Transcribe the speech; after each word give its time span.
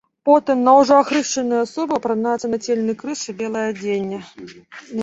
Потым 0.27 0.63
на 0.67 0.71
ўжо 0.77 0.93
ахрышчаную 1.01 1.59
асобу 1.65 2.01
апранаецца 2.01 2.53
нацельны 2.57 2.99
крыж 3.05 3.21
і 3.31 3.39
белае 3.45 3.67
адзенне. 3.77 4.19